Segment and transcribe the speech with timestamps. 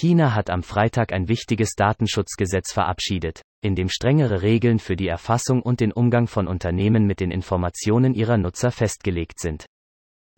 [0.00, 5.60] China hat am Freitag ein wichtiges Datenschutzgesetz verabschiedet, in dem strengere Regeln für die Erfassung
[5.60, 9.66] und den Umgang von Unternehmen mit den Informationen ihrer Nutzer festgelegt sind.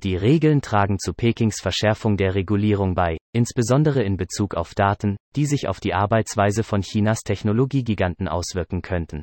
[0.03, 5.47] Die Regeln tragen zu Pekings Verschärfung der Regulierung bei, insbesondere in Bezug auf Daten, die
[5.47, 9.23] sich auf die Arbeitsweise von Chinas Technologiegiganten auswirken könnten.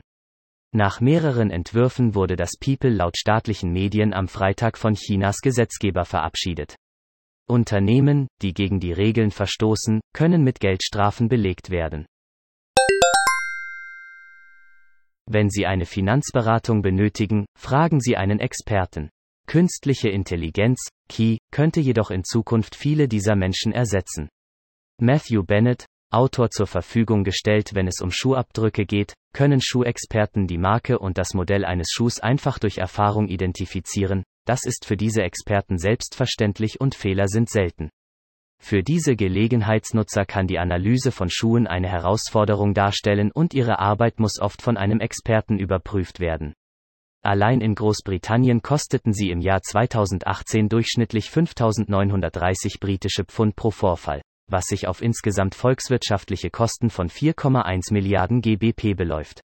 [0.73, 6.77] Nach mehreren Entwürfen wurde das People laut staatlichen Medien am Freitag von Chinas Gesetzgeber verabschiedet.
[7.49, 12.05] Unternehmen, die gegen die Regeln verstoßen, können mit Geldstrafen belegt werden.
[15.27, 19.09] Wenn Sie eine Finanzberatung benötigen, fragen Sie einen Experten.
[19.47, 24.30] Künstliche Intelligenz, KI, könnte jedoch in Zukunft viele dieser Menschen ersetzen.
[25.02, 30.97] Matthew Bennett, Autor zur Verfügung gestellt, wenn es um Schuhabdrücke geht, können Schuhexperten die Marke
[30.97, 36.81] und das Modell eines Schuhs einfach durch Erfahrung identifizieren, das ist für diese Experten selbstverständlich
[36.81, 37.92] und Fehler sind selten.
[38.59, 44.39] Für diese Gelegenheitsnutzer kann die Analyse von Schuhen eine Herausforderung darstellen und ihre Arbeit muss
[44.42, 46.55] oft von einem Experten überprüft werden.
[47.22, 54.66] Allein in Großbritannien kosteten sie im Jahr 2018 durchschnittlich 5.930 britische Pfund pro Vorfall, was
[54.66, 59.42] sich auf insgesamt volkswirtschaftliche Kosten von 4,1 Milliarden GBP beläuft.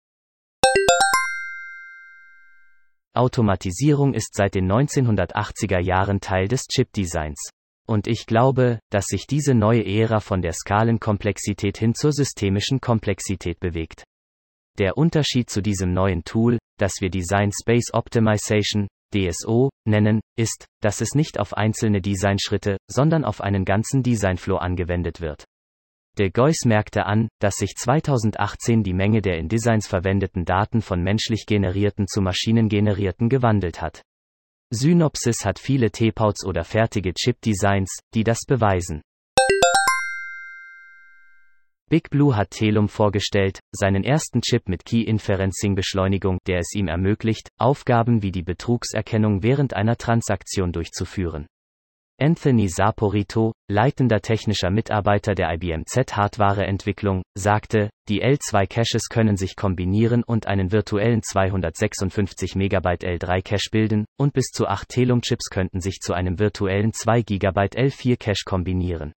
[3.14, 7.50] Automatisierung ist seit den 1980er Jahren Teil des Chipdesigns.
[7.88, 13.58] Und ich glaube, dass sich diese neue Ära von der Skalenkomplexität hin zur systemischen Komplexität
[13.58, 14.04] bewegt.
[14.78, 21.00] Der Unterschied zu diesem neuen Tool, das wir Design Space Optimization, DSO, nennen, ist, dass
[21.00, 25.44] es nicht auf einzelne Designschritte, sondern auf einen ganzen Designflow angewendet wird.
[26.18, 31.02] De Geuss merkte an, dass sich 2018 die Menge der in Designs verwendeten Daten von
[31.02, 34.02] menschlich generierten zu maschinengenerierten gewandelt hat.
[34.72, 39.02] Synopsys hat viele T-Pouts oder fertige Chip-Designs, die das beweisen.
[41.90, 48.22] Big Blue hat Telum vorgestellt, seinen ersten Chip mit Key-Inferencing-Beschleunigung, der es ihm ermöglicht, Aufgaben
[48.22, 51.48] wie die Betrugserkennung während einer Transaktion durchzuführen.
[52.22, 60.46] Anthony Saporito, leitender technischer Mitarbeiter der IBM Z-Hardware-Entwicklung, sagte, die L2-Caches können sich kombinieren und
[60.46, 66.38] einen virtuellen 256 MB L3-Cache bilden, und bis zu 8 Telum-Chips könnten sich zu einem
[66.38, 69.14] virtuellen 2 GB L4-Cache kombinieren.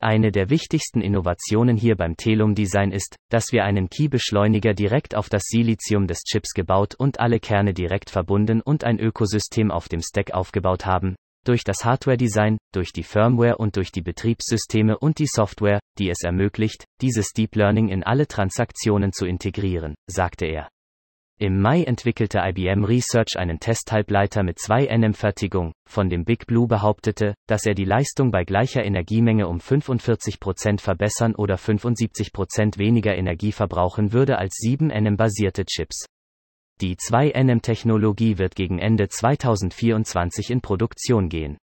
[0.00, 5.42] Eine der wichtigsten Innovationen hier beim Telum-Design ist, dass wir einen Key-Beschleuniger direkt auf das
[5.46, 10.30] Silizium des Chips gebaut und alle Kerne direkt verbunden und ein Ökosystem auf dem Stack
[10.30, 11.16] aufgebaut haben,
[11.48, 16.22] durch das Hardware-Design, durch die Firmware und durch die Betriebssysteme und die Software, die es
[16.22, 20.68] ermöglicht, dieses Deep Learning in alle Transaktionen zu integrieren, sagte er.
[21.40, 27.34] Im Mai entwickelte IBM Research einen Testhalbleiter mit 2 nm-Fertigung, von dem Big Blue behauptete,
[27.46, 34.12] dass er die Leistung bei gleicher Energiemenge um 45% verbessern oder 75% weniger Energie verbrauchen
[34.12, 36.06] würde als 7 nm-basierte Chips.
[36.80, 41.58] Die 2NM-Technologie wird gegen Ende 2024 in Produktion gehen.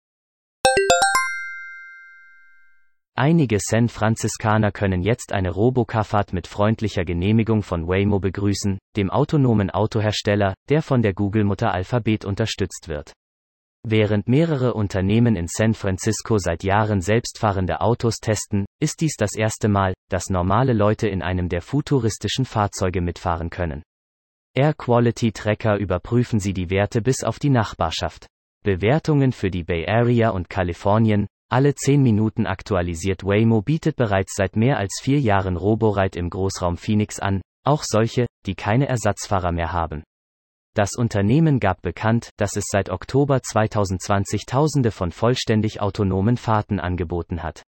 [3.18, 9.70] Einige San Franziskaner können jetzt eine Robocarfahrt mit freundlicher Genehmigung von Waymo begrüßen, dem autonomen
[9.70, 13.14] Autohersteller, der von der Google-Mutter Alphabet unterstützt wird.
[13.88, 19.70] Während mehrere Unternehmen in San Francisco seit Jahren selbstfahrende Autos testen, ist dies das erste
[19.70, 23.82] Mal, dass normale Leute in einem der futuristischen Fahrzeuge mitfahren können.
[24.58, 28.28] Air Quality Tracker überprüfen sie die Werte bis auf die Nachbarschaft.
[28.64, 34.56] Bewertungen für die Bay Area und Kalifornien, alle 10 Minuten aktualisiert Waymo bietet bereits seit
[34.56, 39.74] mehr als vier Jahren Roboride im Großraum Phoenix an, auch solche, die keine Ersatzfahrer mehr
[39.74, 40.06] haben.
[40.74, 47.44] Das Unternehmen gab bekannt, dass es seit Oktober 2020 Tausende von vollständig autonomen Fahrten angeboten
[47.44, 47.64] hat.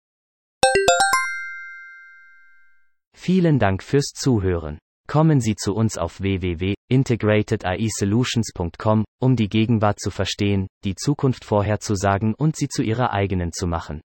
[3.17, 4.79] Vielen Dank fürs Zuhören.
[5.07, 12.57] Kommen Sie zu uns auf www.integratediSolutions.com, um die Gegenwart zu verstehen, die Zukunft vorherzusagen und
[12.57, 14.01] sie zu Ihrer eigenen zu machen.